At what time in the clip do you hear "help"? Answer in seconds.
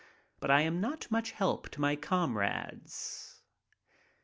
1.29-1.69